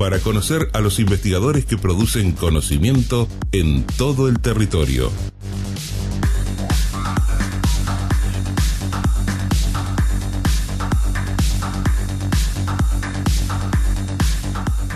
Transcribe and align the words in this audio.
para 0.00 0.18
conocer 0.18 0.70
a 0.72 0.80
los 0.80 0.98
investigadores 0.98 1.66
que 1.66 1.76
producen 1.76 2.32
conocimiento 2.32 3.28
en 3.52 3.84
todo 3.84 4.28
el 4.28 4.40
territorio. 4.40 5.12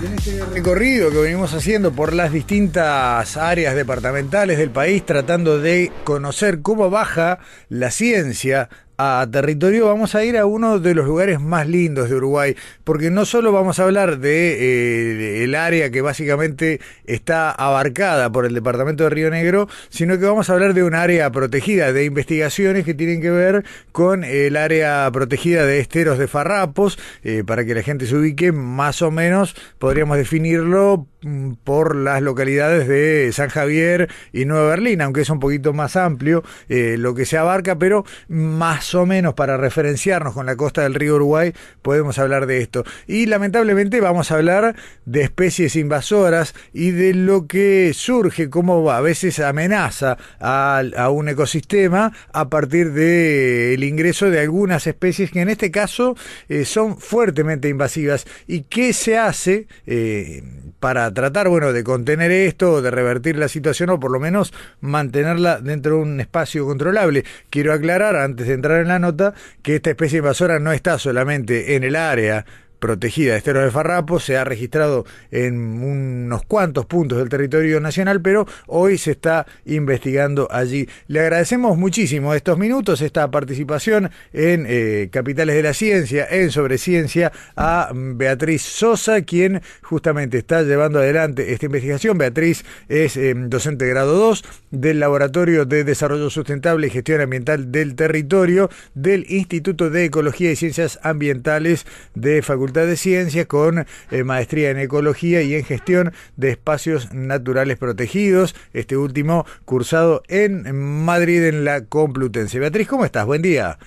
En 0.03 0.15
este 0.15 0.43
recorrido 0.47 1.11
que 1.11 1.19
venimos 1.19 1.53
haciendo 1.53 1.93
por 1.93 2.15
las 2.15 2.33
distintas 2.33 3.37
áreas 3.37 3.75
departamentales 3.75 4.57
del 4.57 4.71
país, 4.71 5.05
tratando 5.05 5.59
de 5.59 5.93
conocer 6.05 6.63
cómo 6.63 6.89
baja 6.89 7.41
la 7.69 7.91
ciencia 7.91 8.71
a 8.97 9.27
territorio, 9.31 9.87
vamos 9.87 10.15
a 10.15 10.25
ir 10.25 10.39
a 10.39 10.47
uno 10.47 10.79
de 10.79 10.95
los 10.95 11.07
lugares 11.07 11.41
más 11.41 11.69
lindos 11.69 12.09
de 12.09 12.17
Uruguay, 12.17 12.57
porque 12.85 13.11
no 13.11 13.25
solo 13.25 13.51
vamos 13.51 13.79
a 13.79 13.85
hablar 13.85 14.19
de, 14.19 15.41
eh, 15.41 15.45
el 15.45 15.55
área 15.55 15.91
que 15.91 16.01
básicamente 16.01 16.81
está 17.05 17.51
abarcada 17.51 18.31
por 18.31 18.47
el 18.47 18.55
departamento 18.55 19.05
de 19.05 19.11
Río 19.11 19.31
Negro, 19.31 19.69
sino 19.89 20.19
que 20.19 20.25
vamos 20.25 20.49
a 20.49 20.53
hablar 20.53 20.75
de 20.75 20.85
un 20.85 20.95
área 20.95 21.31
protegida, 21.33 21.93
de 21.93 22.05
investigaciones 22.05 22.85
que 22.85 22.95
tienen 22.95 23.21
que 23.21 23.31
ver 23.31 23.65
con 23.91 24.23
el 24.23 24.57
área 24.57 25.11
protegida 25.13 25.67
de 25.67 25.81
esteros 25.81 26.19
de 26.19 26.29
farrapos, 26.29 26.99
eh, 27.25 27.43
para 27.45 27.65
que 27.65 27.75
la 27.75 27.83
gente 27.83 28.07
se 28.07 28.15
ubique, 28.15 28.53
más 28.53 29.03
o 29.03 29.11
menos 29.11 29.57
podríamos 29.79 30.17
definirlo 30.17 31.07
mm, 31.23 31.55
por 31.65 31.97
las 31.97 32.23
localidades 32.23 32.87
de 32.87 33.31
San 33.33 33.49
Javier 33.49 34.09
y 34.33 34.45
Nueva 34.45 34.69
Berlín, 34.69 35.03
aunque 35.03 35.23
es 35.23 35.31
un 35.31 35.41
poquito 35.41 35.73
más 35.73 35.97
amplio 35.97 36.45
eh, 36.69 36.97
lo 36.99 37.15
que 37.15 37.27
se 37.27 37.37
abarca, 37.39 37.77
pero 37.77 38.05
más 38.29 38.84
más 38.85 38.95
o 38.97 39.07
menos 39.07 39.33
para 39.33 39.57
referenciarnos 39.57 40.35
con 40.35 40.45
la 40.45 40.57
costa 40.57 40.83
del 40.83 40.93
río 40.93 41.15
Uruguay, 41.15 41.55
podemos 41.81 42.19
hablar 42.19 42.45
de 42.45 42.61
esto. 42.61 42.85
Y 43.07 43.25
lamentablemente 43.25 43.99
vamos 43.99 44.31
a 44.31 44.35
hablar 44.35 44.77
de 45.07 45.23
especies 45.23 45.75
invasoras 45.75 46.55
y 46.75 46.91
de 46.91 47.15
lo 47.15 47.47
que 47.47 47.93
surge, 47.95 48.51
como 48.51 48.91
a 48.91 49.01
veces 49.01 49.41
amenaza 49.41 50.19
a, 50.39 51.09
un 51.11 51.31
ecosistema 51.31 52.13
a 52.35 52.51
partir 52.51 52.93
del 52.93 53.83
ingreso 53.83 54.29
de 54.29 54.41
algunas 54.41 54.87
especies 54.87 55.31
que 55.31 55.41
en 55.41 55.49
este 55.49 55.71
caso 55.71 56.15
eh, 56.51 56.67
son 56.67 56.99
fuertemente 56.99 57.71
invasivas. 57.71 58.27
¿Y 58.47 58.65
qué 58.65 58.93
se 58.93 59.17
hace 59.17 59.67
eh, 59.87 60.43
para 60.79 61.11
tratar, 61.15 61.49
bueno, 61.49 61.73
de 61.73 61.83
contener 61.85 62.31
esto, 62.31 62.83
de 62.83 62.91
revertir 62.91 63.39
la 63.39 63.49
situación 63.49 63.89
o 63.89 63.99
por 63.99 64.11
lo 64.11 64.21
menos 64.21 64.53
mantenerla 64.83 65.59
dentro 65.59 65.97
de 65.97 66.03
un 66.03 66.21
espacio 66.21 66.67
controlable? 66.67 67.25
Quiero 67.49 67.73
aclarar, 67.73 68.17
antes 68.17 68.47
de 68.47 68.53
entrar 68.53 68.74
en 68.81 68.89
la 68.89 68.99
nota 68.99 69.35
que 69.63 69.77
esta 69.77 69.91
especie 69.91 70.19
invasora 70.19 70.59
no 70.59 70.73
está 70.73 70.99
solamente 70.99 71.77
en 71.77 71.85
el 71.85 71.97
área 71.97 72.45
protegida 72.85 73.33
de 73.33 73.39
esteros 73.39 73.65
de 73.65 73.71
farrapo, 73.71 74.21
se 74.21 74.37
ha 74.37 74.45
registrado 74.45 75.07
en 75.31 75.57
unos 75.57 76.45
cuantos 76.45 76.85
puntos 76.85 77.17
del 77.17 77.31
territorio 77.31 77.81
nacional, 77.81 78.21
pero 78.21 78.47
hoy 78.67 78.99
se 78.99 79.13
está 79.13 79.47
investigando 79.65 80.49
allí. 80.51 80.87
Le 81.07 81.21
agradecemos 81.21 81.79
muchísimo 81.79 82.35
estos 82.35 82.59
minutos, 82.59 83.01
esta 83.01 83.31
participación 83.31 84.11
en 84.35 84.67
eh, 84.69 85.09
Capitales 85.11 85.57
de 85.57 85.63
la 85.63 85.73
Ciencia, 85.73 86.27
en 86.31 86.51
Sobre 86.51 86.77
Ciencia, 86.77 87.33
a 87.57 87.91
Beatriz 87.95 88.61
Sosa, 88.61 89.23
quien 89.23 89.63
justamente 89.81 90.37
está 90.37 90.61
llevando 90.61 90.99
adelante 90.99 91.55
esta 91.55 91.65
investigación. 91.65 92.19
Beatriz 92.19 92.67
es 92.91 93.17
eh, 93.17 93.33
docente 93.35 93.87
de 93.87 93.93
grado 93.93 94.15
2 94.15 94.45
del 94.73 95.01
Laboratorio 95.01 95.65
de 95.65 95.85
Desarrollo 95.85 96.29
Sustentable 96.29 96.89
y 96.89 96.91
Gestión 96.91 97.23
Ambiental 97.23 97.73
del 97.73 97.95
Territorio 97.95 98.69
del 98.93 99.25
Instituto 99.31 99.89
de 99.89 100.05
Ecología 100.05 100.53
y 100.53 100.57
Ciencias 100.57 100.99
Ambientales 101.03 101.87
de 102.15 102.43
Facultad 102.43 102.74
de 102.83 102.97
Ciencias 102.97 103.47
con 103.47 103.87
eh, 104.11 104.25
maestría 104.25 104.71
en 104.71 104.79
Ecología 104.79 105.43
y 105.43 105.55
en 105.55 105.65
Gestión 105.65 106.13
de 106.37 106.51
Espacios 106.51 107.15
Naturales 107.15 107.79
Protegidos, 107.79 108.57
este 108.73 108.97
último 108.97 109.47
cursado 109.65 110.23
en 110.29 111.05
Madrid 111.05 111.45
en 111.45 111.65
la 111.65 111.85
Complutense. 111.85 112.59
Beatriz, 112.59 112.89
¿cómo 112.89 113.05
estás? 113.05 113.25
Buen 113.27 113.43
día. 113.43 113.79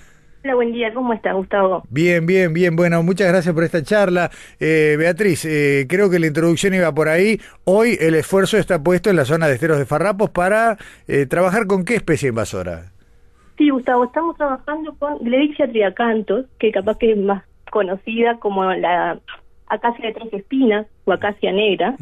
Hola, 0.45 0.55
buen 0.55 0.71
día. 0.71 0.93
¿Cómo 0.93 1.11
estás, 1.11 1.35
Gustavo? 1.35 1.83
Bien, 1.89 2.25
bien, 2.25 2.53
bien. 2.53 2.77
Bueno, 2.77 3.03
muchas 3.03 3.27
gracias 3.27 3.53
por 3.53 3.65
esta 3.65 3.83
charla. 3.83 4.31
Eh, 4.61 4.95
Beatriz, 4.97 5.43
eh, 5.43 5.85
creo 5.89 6.09
que 6.09 6.19
la 6.19 6.27
introducción 6.27 6.73
iba 6.73 6.93
por 6.93 7.09
ahí. 7.09 7.41
Hoy 7.65 7.97
el 7.99 8.15
esfuerzo 8.15 8.57
está 8.57 8.81
puesto 8.81 9.09
en 9.09 9.17
la 9.17 9.25
zona 9.25 9.47
de 9.47 9.55
esteros 9.55 9.77
de 9.77 9.85
Farrapos 9.85 10.29
para 10.29 10.77
trabajar 11.29 11.67
con 11.67 11.83
qué 11.83 11.95
especie 11.95 12.29
invasora. 12.29 12.93
Sí, 13.57 13.71
Gustavo, 13.71 14.05
estamos 14.05 14.37
trabajando 14.37 14.95
con 14.99 15.17
Gledixia 15.17 15.67
triacantos, 15.67 16.45
que 16.59 16.71
capaz 16.71 16.97
que 16.99 17.11
es 17.11 17.17
más 17.17 17.43
conocida 17.69 18.37
como 18.39 18.63
la 18.73 19.19
acacia 19.67 20.07
de 20.07 20.13
tres 20.13 20.33
espinas 20.33 20.87
o 21.05 21.11
acacia 21.11 21.51
negra, 21.51 21.95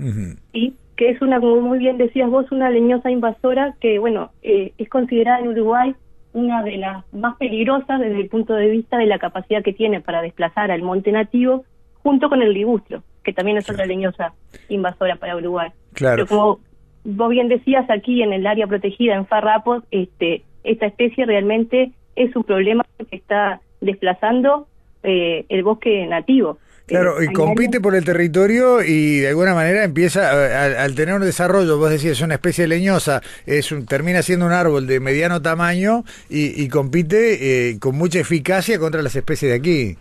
y 0.54 0.74
que 0.96 1.10
es 1.10 1.22
una, 1.22 1.40
como 1.40 1.62
muy 1.62 1.80
bien 1.80 1.98
decías 1.98 2.30
vos, 2.30 2.52
una 2.52 2.70
leñosa 2.70 3.12
invasora 3.12 3.76
que, 3.82 4.00
bueno, 4.00 4.32
eh, 4.44 4.74
es 4.78 4.90
considerada 4.90 5.40
en 5.40 5.50
Uruguay 5.50 5.96
una 6.34 6.64
de 6.64 6.78
las 6.78 7.14
más 7.14 7.38
peligrosas 7.38 8.00
desde 8.00 8.20
el 8.20 8.28
punto 8.28 8.54
de 8.54 8.70
vista 8.70 8.98
de 8.98 9.06
la 9.06 9.20
capacidad 9.20 9.64
que 9.64 9.72
tiene 9.72 10.02
para 10.02 10.22
desplazar 10.22 10.70
al 10.70 10.82
monte 10.82 11.12
nativo, 11.12 11.64
junto 12.04 12.28
con 12.30 12.42
el 12.42 12.54
ligustro, 12.54 13.04
que 13.24 13.32
también 13.32 13.58
es 13.58 13.70
otra 13.70 13.86
leñosa 13.86 14.34
invasora 14.68 15.16
para 15.16 15.38
Uruguay. 15.38 15.70
Claro. 15.94 16.26
Pero 16.26 16.28
como 16.28 16.60
vos 17.06 17.30
bien 17.30 17.48
decías, 17.48 17.90
aquí 17.90 18.22
en 18.22 18.34
el 18.34 18.46
área 18.46 18.68
protegida 18.68 19.16
en 19.16 19.26
Farrapos, 19.26 19.84
este, 19.92 20.44
esta 20.66 20.88
especie 20.88 21.26
realmente 21.26 21.94
es 22.18 22.36
un 22.36 22.44
problema 22.44 22.84
que 23.10 23.16
está 23.16 23.62
desplazando 23.80 24.68
eh, 25.06 25.46
el 25.50 25.64
bosque 25.64 26.06
nativo. 26.08 26.58
Claro, 26.86 27.20
eh, 27.20 27.28
y 27.30 27.34
compite 27.34 27.82
por 27.82 27.96
el 27.96 28.06
territorio 28.06 28.84
y 28.84 29.20
de 29.20 29.30
alguna 29.30 29.56
manera 29.56 29.84
empieza, 29.84 30.84
al, 30.84 30.94
tener 30.94 31.16
un 31.16 31.22
desarrollo, 31.22 31.80
vos 31.80 31.90
decís, 31.90 32.06
es 32.06 32.22
una 32.22 32.36
especie 32.36 32.68
leñosa, 32.68 33.22
es 33.48 33.72
un, 33.72 33.88
termina 33.88 34.22
siendo 34.22 34.46
un 34.46 34.52
árbol 34.52 34.86
de 34.86 35.00
mediano 35.00 35.42
tamaño 35.42 36.04
y, 36.30 36.68
compite 36.70 37.70
eh, 37.72 37.80
con 37.80 37.98
mucha 37.98 38.20
eficacia 38.20 38.78
contra 38.78 39.02
las 39.02 39.16
especies 39.16 39.52
de 39.52 39.58
aquí. 39.58 39.98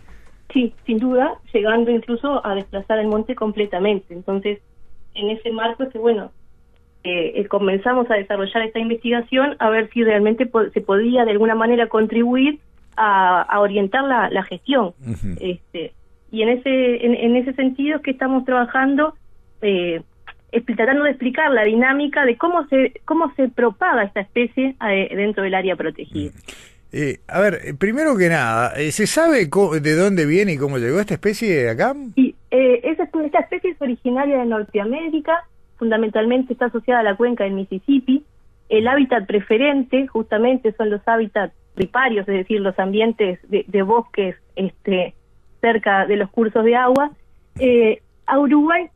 Sí, 0.53 0.73
sin 0.85 0.99
duda, 0.99 1.33
llegando 1.51 1.89
incluso 1.89 2.45
a 2.45 2.53
desplazar 2.53 2.99
el 2.99 3.07
monte 3.07 3.33
completamente. 3.33 4.13
Entonces, 4.13 4.59
en 5.15 5.29
ese 5.31 5.51
marco 5.51 5.83
es 5.83 5.89
que, 5.89 5.97
bueno, 5.97 6.31
eh, 7.03 7.45
comenzamos 7.49 8.09
a 8.11 8.15
desarrollar 8.15 8.61
esta 8.63 8.79
investigación 8.79 9.55
a 9.57 9.69
ver 9.71 9.89
si 9.91 10.03
realmente 10.03 10.49
se 10.73 10.81
podía 10.81 11.25
de 11.25 11.31
alguna 11.31 11.55
manera 11.55 11.87
contribuir 11.87 12.59
a, 12.97 13.59
orientar 13.59 14.03
la, 14.03 14.43
gestión. 14.43 14.93
este, 15.39 15.93
y 16.31 16.41
en 16.41 16.49
ese, 16.49 17.05
en, 17.05 17.35
ese 17.35 17.53
sentido 17.53 17.97
es 17.97 18.03
que 18.03 18.11
estamos 18.11 18.43
trabajando, 18.45 19.15
eh, 19.61 20.01
tratando 20.75 21.03
de 21.03 21.11
explicar 21.11 21.51
la 21.51 21.63
dinámica 21.63 22.25
de 22.25 22.37
cómo 22.37 22.67
se, 22.67 22.93
cómo 23.05 23.33
se 23.35 23.49
propaga 23.49 24.03
esta 24.03 24.21
especie 24.21 24.75
eh, 24.89 25.15
dentro 25.15 25.43
del 25.43 25.53
área 25.53 25.75
protegida. 25.75 26.31
Eh, 26.91 27.19
a 27.27 27.39
ver, 27.39 27.59
eh, 27.63 27.73
primero 27.73 28.17
que 28.17 28.29
nada, 28.29 28.73
¿se 28.91 29.07
sabe 29.07 29.49
de 29.81 29.95
dónde 29.95 30.25
viene 30.25 30.53
y 30.53 30.57
cómo 30.57 30.77
llegó 30.77 30.99
esta 30.99 31.13
especie 31.13 31.69
acá? 31.69 31.95
Sí, 32.15 32.35
esa, 32.51 33.03
esta 33.03 33.39
especie 33.39 33.71
es 33.71 33.81
originaria 33.81 34.39
de 34.39 34.45
Norteamérica, 34.45 35.45
fundamentalmente 35.77 36.53
está 36.53 36.65
asociada 36.65 37.01
a 37.01 37.03
la 37.03 37.15
cuenca 37.15 37.43
del 37.43 37.53
Mississippi. 37.53 38.23
El 38.69 38.87
hábitat 38.87 39.27
preferente 39.27 40.07
justamente 40.07 40.73
son 40.73 40.89
los 40.89 41.01
hábitats 41.07 41.53
riparios, 41.75 42.27
es 42.27 42.35
decir, 42.35 42.61
los 42.61 42.77
ambientes 42.79 43.39
de, 43.49 43.81
bosques 43.81 44.35
este, 44.55 45.13
cerca 45.61 46.05
de 46.05 46.17
los 46.17 46.29
cursos 46.29 46.63
de 46.63 46.75
agua. 46.75 47.11
Eh, 47.59 48.01
a 48.25 48.39
Uruguay 48.39 48.87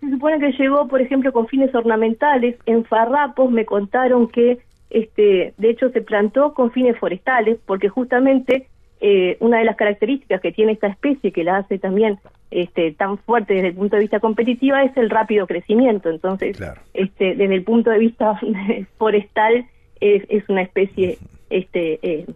se 0.00 0.10
supone 0.10 0.38
que 0.38 0.52
llegó, 0.52 0.86
por 0.88 1.00
ejemplo, 1.00 1.32
con 1.32 1.48
fines 1.48 1.74
ornamentales. 1.74 2.56
En 2.66 2.84
Farrapos 2.84 3.50
me 3.50 3.64
contaron 3.64 4.28
que, 4.28 4.58
este, 4.90 5.54
de 5.56 5.70
hecho, 5.70 5.90
se 5.90 6.02
plantó 6.02 6.54
con 6.54 6.70
fines 6.70 6.98
forestales, 6.98 7.58
porque 7.66 7.88
justamente 7.88 8.68
eh, 9.00 9.36
una 9.40 9.58
de 9.58 9.64
las 9.64 9.76
características 9.76 10.40
que 10.40 10.52
tiene 10.52 10.72
esta 10.72 10.88
especie, 10.88 11.32
que 11.32 11.44
la 11.44 11.58
hace 11.58 11.78
también 11.78 12.18
este, 12.50 12.92
tan 12.92 13.18
fuerte 13.18 13.54
desde 13.54 13.68
el 13.68 13.74
punto 13.74 13.96
de 13.96 14.02
vista 14.02 14.20
competitivo, 14.20 14.76
es 14.76 14.96
el 14.96 15.10
rápido 15.10 15.46
crecimiento. 15.46 16.10
Entonces, 16.10 16.58
este, 16.94 17.34
desde 17.34 17.54
el 17.54 17.64
punto 17.64 17.90
de 17.90 17.98
vista 17.98 18.38
forestal, 18.98 19.66
es, 20.00 20.24
es 20.28 20.48
una 20.48 20.62
especie 20.62 21.18
este, 21.50 21.98
eh, 22.02 22.26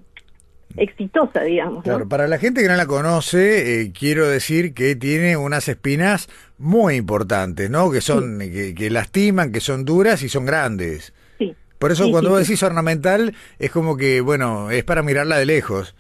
exitosa, 0.77 1.43
digamos. 1.43 1.79
¿no? 1.79 1.83
Claro, 1.83 2.09
para 2.09 2.29
la 2.29 2.39
gente 2.39 2.63
que 2.63 2.69
no 2.69 2.77
la 2.77 2.87
conoce, 2.87 3.83
eh, 3.83 3.93
quiero 3.93 4.29
decir 4.29 4.75
que 4.75 4.97
tiene 4.97 5.37
unas 5.37 5.69
espinas 5.69 6.29
muy 6.59 6.97
importantes, 6.97 7.71
¿no? 7.71 7.91
Que 7.91 8.01
son, 8.01 8.39
que, 8.39 8.75
que 8.75 8.91
lastiman, 8.91 9.53
que 9.53 9.61
son 9.61 9.85
duras 9.85 10.23
y 10.23 10.29
son 10.29 10.47
grandes. 10.47 11.13
Sí. 11.39 11.55
Por 11.79 11.93
eso 11.93 12.05
Sí, 12.05 12.11
cuando 12.11 12.31
sí, 12.31 12.33
vos 12.33 12.41
decís 12.47 12.63
ornamental, 12.63 13.35
es 13.59 13.71
como 13.71 13.97
que, 13.97 14.21
bueno, 14.21 14.71
es 14.71 14.85
para 14.85 15.03
mirarla 15.03 15.39
de 15.39 15.47
lejos. 15.47 15.95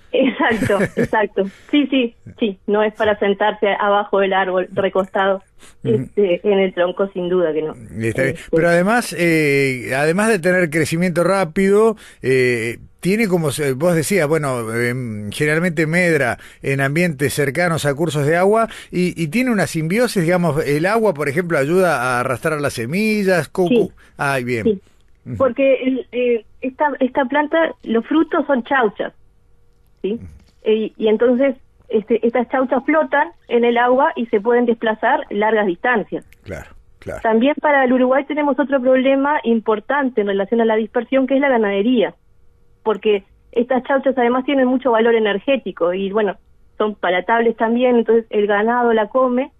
Exacto, 0.50 0.78
exacto. 1.00 1.44
Sí, 1.70 1.86
sí, 1.90 2.14
sí. 2.38 2.58
No 2.66 2.82
es 2.82 2.94
para 2.94 3.18
sentarse 3.18 3.68
abajo 3.78 4.20
del 4.20 4.32
árbol, 4.32 4.68
recostado 4.72 5.42
este, 5.84 6.40
en 6.42 6.58
el 6.58 6.72
tronco, 6.74 7.08
sin 7.12 7.28
duda 7.28 7.52
que 7.52 7.62
no. 7.62 7.72
Está 7.74 8.22
bien. 8.22 8.34
Este, 8.36 8.36
Pero 8.50 8.68
además, 8.68 9.14
eh, 9.18 9.92
además 9.96 10.28
de 10.28 10.38
tener 10.38 10.70
crecimiento 10.70 11.24
rápido, 11.24 11.96
eh, 12.22 12.78
tiene 13.00 13.28
como 13.28 13.48
vos 13.76 13.94
decías, 13.94 14.28
bueno, 14.28 14.74
em, 14.74 15.30
generalmente 15.32 15.86
medra 15.86 16.38
en 16.62 16.80
ambientes 16.82 17.32
cercanos 17.32 17.86
a 17.86 17.94
cursos 17.94 18.26
de 18.26 18.36
agua 18.36 18.68
y, 18.90 19.20
y 19.22 19.28
tiene 19.28 19.50
una 19.50 19.66
simbiosis, 19.66 20.22
digamos, 20.22 20.62
el 20.66 20.84
agua, 20.84 21.14
por 21.14 21.28
ejemplo, 21.28 21.56
ayuda 21.56 21.96
a 22.02 22.20
arrastrar 22.20 22.60
las 22.60 22.74
semillas. 22.74 23.44
Sí. 23.46 23.50
cu- 23.52 23.92
Ay, 24.18 24.44
bien. 24.44 24.64
Sí, 24.64 24.80
porque 25.38 25.76
el, 25.82 26.06
eh, 26.12 26.44
esta, 26.60 26.92
esta 27.00 27.24
planta, 27.24 27.74
los 27.84 28.04
frutos 28.06 28.46
son 28.46 28.62
chauchas, 28.64 29.14
¿sí? 30.02 30.20
Eh, 30.62 30.92
y 30.96 31.08
entonces 31.08 31.56
este, 31.88 32.24
estas 32.26 32.48
chauchas 32.50 32.84
flotan 32.84 33.28
en 33.48 33.64
el 33.64 33.76
agua 33.78 34.12
y 34.16 34.26
se 34.26 34.40
pueden 34.40 34.66
desplazar 34.66 35.26
largas 35.30 35.66
distancias. 35.66 36.24
Claro, 36.44 36.70
claro. 37.00 37.20
También 37.22 37.54
para 37.60 37.84
el 37.84 37.92
Uruguay 37.92 38.24
tenemos 38.24 38.58
otro 38.58 38.80
problema 38.80 39.40
importante 39.44 40.20
en 40.20 40.28
relación 40.28 40.60
a 40.60 40.64
la 40.64 40.76
dispersión, 40.76 41.26
que 41.26 41.34
es 41.34 41.40
la 41.40 41.48
ganadería, 41.48 42.14
porque 42.82 43.24
estas 43.52 43.82
chauchas 43.84 44.16
además 44.16 44.44
tienen 44.44 44.66
mucho 44.68 44.92
valor 44.92 45.14
energético 45.14 45.92
y 45.92 46.10
bueno, 46.12 46.36
son 46.78 46.94
palatables 46.94 47.56
también, 47.56 47.96
entonces 47.96 48.26
el 48.30 48.46
ganado 48.46 48.92
la 48.92 49.08
come 49.08 49.50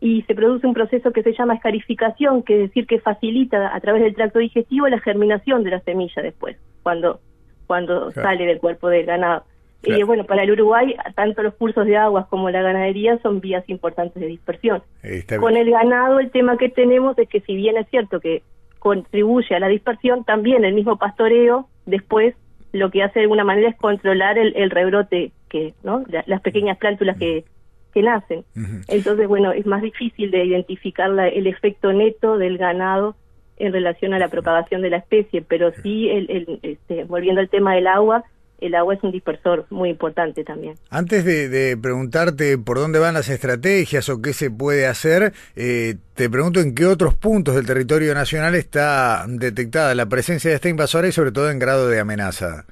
y 0.00 0.22
se 0.22 0.34
produce 0.34 0.66
un 0.66 0.74
proceso 0.74 1.10
que 1.12 1.22
se 1.22 1.32
llama 1.32 1.54
escarificación, 1.54 2.42
que 2.42 2.54
es 2.54 2.68
decir 2.68 2.86
que 2.86 3.00
facilita 3.00 3.74
a 3.74 3.80
través 3.80 4.02
del 4.02 4.14
tracto 4.14 4.38
digestivo 4.38 4.88
la 4.88 4.98
germinación 5.00 5.62
de 5.62 5.70
la 5.70 5.80
semilla 5.80 6.22
después, 6.22 6.56
cuando, 6.82 7.20
cuando 7.66 8.10
Claro. 8.10 8.28
sale 8.28 8.46
del 8.46 8.58
cuerpo 8.58 8.88
del 8.88 9.06
ganado. 9.06 9.44
Claro. 9.82 10.00
Y 10.00 10.02
bueno, 10.04 10.24
para 10.24 10.42
el 10.42 10.50
Uruguay, 10.50 10.94
tanto 11.14 11.42
los 11.42 11.54
cursos 11.54 11.86
de 11.86 11.96
aguas 11.96 12.26
como 12.26 12.50
la 12.50 12.60
ganadería 12.62 13.18
son 13.22 13.40
vías 13.40 13.66
importantes 13.68 14.20
de 14.20 14.26
dispersión. 14.28 14.82
Está 15.02 15.38
Con 15.38 15.56
el 15.56 15.70
ganado 15.70 16.20
el 16.20 16.30
tema 16.30 16.58
que 16.58 16.68
tenemos 16.68 17.18
es 17.18 17.28
que 17.28 17.40
si 17.40 17.54
bien 17.56 17.76
es 17.78 17.88
cierto 17.88 18.20
que 18.20 18.42
contribuye 18.78 19.54
a 19.54 19.60
la 19.60 19.68
dispersión, 19.68 20.24
también 20.24 20.64
el 20.64 20.74
mismo 20.74 20.96
pastoreo 20.98 21.68
después 21.86 22.34
lo 22.72 22.90
que 22.90 23.02
hace 23.02 23.18
de 23.20 23.24
alguna 23.24 23.44
manera 23.44 23.68
es 23.70 23.76
controlar 23.76 24.38
el, 24.38 24.54
el 24.56 24.70
rebrote, 24.70 25.32
que 25.48 25.74
no 25.82 26.04
La- 26.08 26.24
las 26.26 26.40
pequeñas 26.40 26.78
plántulas 26.78 27.18
que, 27.18 27.44
que 27.92 28.02
nacen. 28.02 28.44
Entonces, 28.88 29.26
bueno, 29.28 29.52
es 29.52 29.66
más 29.66 29.82
difícil 29.82 30.30
de 30.30 30.44
identificar 30.44 31.10
la- 31.10 31.28
el 31.28 31.46
efecto 31.46 31.92
neto 31.92 32.38
del 32.38 32.58
ganado 32.58 33.16
en 33.56 33.72
relación 33.72 34.14
a 34.14 34.18
la 34.18 34.28
propagación 34.28 34.82
de 34.82 34.90
la 34.90 34.98
especie, 34.98 35.42
pero 35.42 35.72
sí, 35.82 36.08
el, 36.08 36.30
el, 36.30 36.58
este, 36.62 37.04
volviendo 37.04 37.40
al 37.40 37.48
tema 37.50 37.74
del 37.74 37.88
agua, 37.88 38.24
el 38.60 38.74
agua 38.74 38.94
es 38.94 39.02
un 39.02 39.12
dispersor 39.12 39.66
muy 39.70 39.90
importante 39.90 40.44
también. 40.44 40.74
Antes 40.90 41.24
de, 41.24 41.48
de 41.48 41.76
preguntarte 41.76 42.58
por 42.58 42.78
dónde 42.78 42.98
van 42.98 43.14
las 43.14 43.28
estrategias 43.28 44.08
o 44.08 44.20
qué 44.22 44.32
se 44.32 44.50
puede 44.50 44.86
hacer, 44.86 45.32
eh, 45.56 45.96
te 46.14 46.28
pregunto 46.30 46.60
en 46.60 46.74
qué 46.74 46.86
otros 46.86 47.14
puntos 47.14 47.54
del 47.54 47.66
territorio 47.66 48.14
nacional 48.14 48.54
está 48.54 49.24
detectada 49.28 49.94
la 49.94 50.06
presencia 50.06 50.50
de 50.50 50.56
esta 50.56 50.68
invasora 50.68 51.08
y 51.08 51.12
sobre 51.12 51.32
todo 51.32 51.50
en 51.50 51.58
grado 51.58 51.88
de 51.88 52.00
amenaza. 52.00 52.64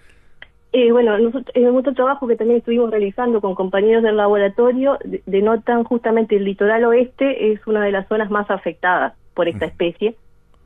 Eh, 0.72 0.92
bueno, 0.92 1.16
nosotros, 1.18 1.46
en 1.54 1.74
otro 1.74 1.94
trabajo 1.94 2.28
que 2.28 2.36
también 2.36 2.58
estuvimos 2.58 2.90
realizando 2.90 3.40
con 3.40 3.54
compañeros 3.54 4.02
del 4.02 4.18
laboratorio, 4.18 4.98
de- 5.02 5.22
denotan 5.24 5.82
justamente 5.84 6.36
el 6.36 6.44
litoral 6.44 6.84
oeste 6.84 7.52
es 7.52 7.66
una 7.66 7.82
de 7.82 7.90
las 7.92 8.06
zonas 8.06 8.30
más 8.30 8.50
afectadas 8.50 9.14
por 9.32 9.48
esta 9.48 9.64
especie. 9.64 10.14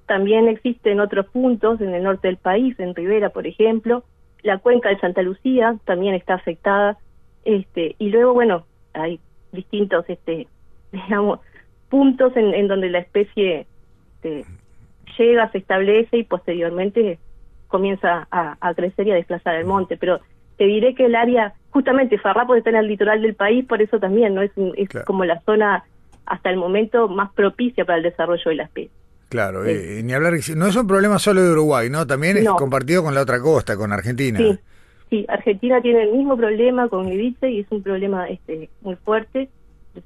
También 0.06 0.48
existen 0.48 0.98
otros 0.98 1.26
puntos 1.26 1.80
en 1.80 1.94
el 1.94 2.02
norte 2.02 2.26
del 2.26 2.36
país, 2.36 2.74
en 2.80 2.94
Rivera, 2.96 3.30
por 3.30 3.46
ejemplo. 3.46 4.02
La 4.42 4.58
cuenca 4.58 4.88
de 4.88 4.98
Santa 4.98 5.22
Lucía 5.22 5.76
también 5.84 6.14
está 6.14 6.34
afectada. 6.34 6.98
Este, 7.44 7.96
y 7.98 8.10
luego, 8.10 8.34
bueno, 8.34 8.64
hay 8.92 9.20
distintos, 9.52 10.04
este, 10.08 10.46
digamos, 10.92 11.40
puntos 11.88 12.36
en, 12.36 12.54
en 12.54 12.68
donde 12.68 12.90
la 12.90 12.98
especie 12.98 13.66
este, 14.14 14.44
llega, 15.18 15.50
se 15.50 15.58
establece 15.58 16.18
y 16.18 16.24
posteriormente 16.24 17.18
comienza 17.68 18.26
a, 18.30 18.56
a 18.60 18.74
crecer 18.74 19.06
y 19.06 19.12
a 19.12 19.16
desplazar 19.16 19.56
el 19.56 19.66
monte. 19.66 19.96
Pero 19.96 20.20
te 20.58 20.64
diré 20.64 20.94
que 20.94 21.06
el 21.06 21.14
área, 21.14 21.54
justamente 21.70 22.18
Farrapo 22.18 22.54
está 22.54 22.70
en 22.70 22.76
el 22.76 22.86
litoral 22.88 23.22
del 23.22 23.34
país, 23.34 23.64
por 23.66 23.80
eso 23.80 23.98
también 23.98 24.34
no 24.34 24.42
es, 24.42 24.50
es 24.76 24.88
Claro. 24.88 25.06
como 25.06 25.24
la 25.24 25.40
zona 25.40 25.84
hasta 26.26 26.50
el 26.50 26.56
momento 26.56 27.08
más 27.08 27.32
propicia 27.32 27.84
para 27.84 27.98
el 27.98 28.04
desarrollo 28.04 28.42
de 28.46 28.54
la 28.54 28.64
especie. 28.64 28.90
Claro, 29.32 29.64
eh, 29.64 30.02
ni 30.04 30.12
hablar, 30.12 30.34
no 30.54 30.66
es 30.66 30.76
un 30.76 30.86
problema 30.86 31.18
solo 31.18 31.42
de 31.42 31.52
Uruguay, 31.52 31.88
¿no? 31.88 32.06
También 32.06 32.36
es 32.36 32.44
No. 32.44 32.56
compartido 32.56 33.02
con 33.02 33.14
la 33.14 33.22
otra 33.22 33.40
costa, 33.40 33.78
con 33.78 33.90
Argentina. 33.90 34.38
Sí, 34.38 34.58
sí, 35.08 35.24
Argentina 35.26 35.80
tiene 35.80 36.02
el 36.02 36.12
mismo 36.12 36.36
problema 36.36 36.90
con 36.90 37.10
Ibiza 37.10 37.48
y 37.48 37.60
es 37.60 37.66
un 37.70 37.82
problema 37.82 38.28
este 38.28 38.68
muy 38.82 38.96
fuerte. 38.96 39.48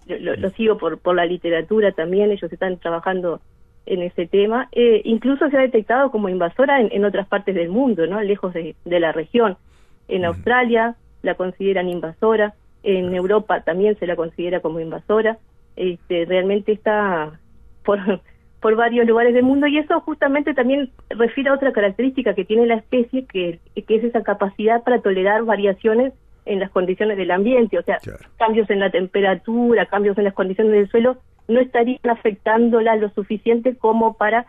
Lo 0.06 0.50
sigo 0.50 0.78
por, 0.78 0.98
por 0.98 1.16
la 1.16 1.26
literatura 1.26 1.90
también, 1.90 2.30
ellos 2.30 2.52
están 2.52 2.78
trabajando 2.78 3.40
en 3.86 4.02
ese 4.02 4.28
tema. 4.28 4.68
Eh, 4.70 5.02
incluso 5.04 5.50
se 5.50 5.56
ha 5.56 5.60
detectado 5.60 6.12
como 6.12 6.28
invasora 6.28 6.80
en, 6.80 6.88
en 6.92 7.04
otras 7.04 7.26
partes 7.26 7.56
del 7.56 7.68
mundo, 7.68 8.06
¿no? 8.06 8.20
Lejos 8.22 8.54
de, 8.54 8.76
de 8.84 9.00
la 9.00 9.10
región. 9.10 9.56
En 10.06 10.24
Australia 10.24 10.94
la 11.22 11.34
consideran 11.34 11.88
invasora, 11.88 12.54
en 12.84 13.12
Europa 13.12 13.62
también 13.62 13.98
se 13.98 14.06
la 14.06 14.14
considera 14.14 14.60
como 14.60 14.78
invasora. 14.78 15.38
Este, 15.74 16.26
realmente 16.26 16.70
está 16.70 17.40
por, 17.84 17.98
por 18.60 18.74
varios 18.76 19.06
lugares 19.06 19.34
del 19.34 19.44
mundo 19.44 19.66
y 19.66 19.78
eso 19.78 20.00
justamente 20.00 20.54
también 20.54 20.90
refiere 21.10 21.50
a 21.50 21.54
otra 21.54 21.72
característica 21.72 22.34
que 22.34 22.44
tiene 22.44 22.66
la 22.66 22.76
especie, 22.76 23.26
que, 23.26 23.60
que 23.74 23.96
es 23.96 24.04
esa 24.04 24.22
capacidad 24.22 24.82
para 24.82 25.00
tolerar 25.00 25.44
variaciones 25.44 26.12
en 26.46 26.60
las 26.60 26.70
condiciones 26.70 27.16
del 27.16 27.30
ambiente, 27.30 27.78
o 27.78 27.82
sea, 27.82 27.98
Claro. 27.98 28.24
cambios 28.38 28.70
en 28.70 28.80
la 28.80 28.90
temperatura, 28.90 29.86
cambios 29.86 30.16
en 30.16 30.24
las 30.24 30.34
condiciones 30.34 30.72
del 30.72 30.88
suelo, 30.88 31.18
no 31.48 31.60
estarían 31.60 31.98
afectándola 32.08 32.96
lo 32.96 33.10
suficiente 33.10 33.76
como 33.76 34.16
para 34.16 34.46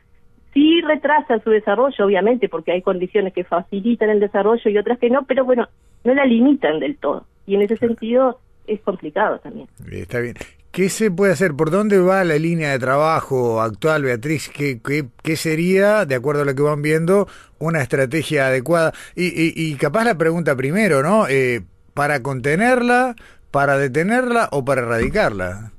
sí 0.53 0.81
retrasa 0.81 1.39
su 1.39 1.49
desarrollo, 1.49 2.05
obviamente, 2.05 2.49
porque 2.49 2.71
hay 2.71 2.81
condiciones 2.81 3.33
que 3.33 3.43
facilitan 3.43 4.09
el 4.09 4.19
desarrollo 4.19 4.69
y 4.69 4.77
otras 4.77 4.97
que 4.99 5.09
no, 5.09 5.25
pero 5.25 5.45
bueno, 5.45 5.67
no 6.03 6.13
la 6.13 6.25
limitan 6.25 6.79
del 6.79 6.97
todo. 6.97 7.25
Y 7.45 7.55
en 7.55 7.61
ese 7.61 7.77
sentido 7.77 8.39
es 8.65 8.81
complicado 8.81 9.39
también. 9.39 9.67
Está 9.91 10.19
bien. 10.19 10.35
¿Qué 10.77 10.89
se 10.89 11.09
puede 11.09 11.33
hacer? 11.33 11.55
¿Por 11.55 11.71
dónde 11.71 11.97
va 11.97 12.23
la 12.23 12.35
línea 12.35 12.69
de 12.69 12.77
trabajo 12.77 13.61
actual, 13.61 14.03
Beatriz? 14.03 14.47
¿Qué, 14.47 14.79
qué, 14.79 15.05
qué 15.23 15.35
sería, 15.35 16.05
de 16.05 16.13
acuerdo 16.13 16.43
a 16.43 16.45
lo 16.45 16.53
que 16.53 16.61
van 16.61 16.83
viendo, 16.83 17.25
una 17.57 17.81
estrategia 17.81 18.45
adecuada? 18.45 18.91
Y, 19.15 19.25
y, 19.25 19.53
y 19.55 19.73
capaz 19.77 20.03
la 20.03 20.19
pregunta 20.19 20.55
primero, 20.55 21.01
¿no? 21.01 21.27
Eh, 21.27 21.61
¿Para 21.95 22.21
contenerla, 22.21 23.15
para 23.49 23.79
detenerla 23.79 24.49
o 24.51 24.63
para 24.63 24.81
erradicarla? 24.81 25.71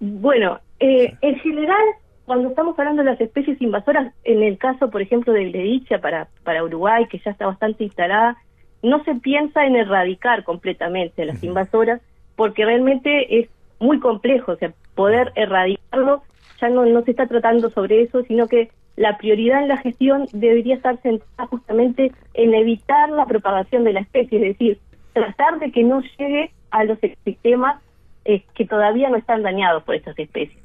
Bueno, 0.00 0.58
eh, 0.80 1.14
en 1.20 1.36
general, 1.36 1.84
cuando 2.24 2.48
estamos 2.48 2.76
hablando 2.80 3.04
de 3.04 3.10
las 3.12 3.20
especies 3.20 3.62
invasoras, 3.62 4.12
en 4.24 4.42
el 4.42 4.58
caso, 4.58 4.90
por 4.90 5.02
ejemplo, 5.02 5.32
de 5.32 5.52
Gledicia 5.52 6.00
para, 6.00 6.26
para 6.42 6.64
Uruguay, 6.64 7.06
que 7.08 7.20
ya 7.24 7.30
está 7.30 7.46
bastante 7.46 7.84
instalada, 7.84 8.36
no 8.82 9.04
se 9.04 9.14
piensa 9.14 9.64
en 9.66 9.76
erradicar 9.76 10.42
completamente 10.42 11.22
a 11.22 11.26
las 11.26 11.44
invasoras, 11.44 12.00
porque 12.34 12.64
realmente 12.64 13.38
es 13.38 13.48
muy 13.80 13.98
complejo, 13.98 14.52
o 14.52 14.56
sea, 14.56 14.72
poder 14.94 15.32
erradicarlo, 15.34 16.22
ya 16.60 16.68
no, 16.68 16.84
no 16.86 17.02
se 17.02 17.10
está 17.12 17.26
tratando 17.26 17.70
sobre 17.70 18.02
eso, 18.02 18.22
sino 18.24 18.46
que 18.46 18.70
la 18.96 19.16
prioridad 19.18 19.62
en 19.62 19.68
la 19.68 19.78
gestión 19.78 20.26
debería 20.32 20.74
estar 20.76 20.98
centrada 20.98 21.46
justamente 21.48 22.12
en 22.34 22.54
evitar 22.54 23.08
la 23.10 23.24
propagación 23.26 23.84
de 23.84 23.94
la 23.94 24.00
especie, 24.00 24.38
es 24.38 24.44
decir, 24.58 24.78
tratar 25.14 25.58
de 25.58 25.72
que 25.72 25.82
no 25.82 26.02
llegue 26.18 26.50
a 26.70 26.84
los 26.84 27.02
ecosistemas 27.02 27.82
eh, 28.26 28.42
que 28.54 28.66
todavía 28.66 29.08
no 29.08 29.16
están 29.16 29.42
dañados 29.42 29.82
por 29.84 29.94
estas 29.94 30.18
especies. 30.18 30.62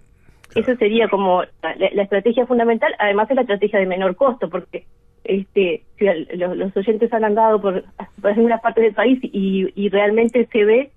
Eso 0.53 0.75
sería 0.75 1.07
como 1.07 1.43
la, 1.63 1.75
la 1.93 2.03
estrategia 2.03 2.45
fundamental, 2.45 2.93
además 2.99 3.29
es 3.29 3.35
la 3.35 3.41
estrategia 3.43 3.79
de 3.79 3.85
menor 3.85 4.15
costo, 4.15 4.49
porque 4.49 4.85
este 5.23 5.83
si 5.97 6.07
al- 6.07 6.27
los, 6.35 6.55
los 6.55 6.77
oyentes 6.77 7.11
han 7.13 7.23
andado 7.25 7.59
por, 7.59 7.83
por 8.21 8.31
algunas 8.31 8.61
partes 8.61 8.83
del 8.83 8.93
país 8.93 9.19
y, 9.23 9.69
y 9.75 9.89
realmente 9.89 10.47
se 10.51 10.65
ve 10.65 10.91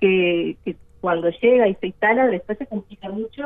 que, 0.00 0.56
que 0.64 0.76
cuando 1.04 1.28
llega 1.28 1.68
y 1.68 1.74
se 1.74 1.88
instala 1.88 2.26
después 2.28 2.56
se 2.56 2.66
complica 2.66 3.10
mucho 3.10 3.42